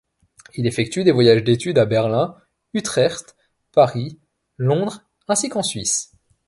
[0.55, 2.35] Il effectue des voyages d'étude à Berlin,
[2.73, 3.35] Utrecht,
[3.71, 4.19] Paris,
[4.57, 6.11] Londres ainsi qu'en Suisse.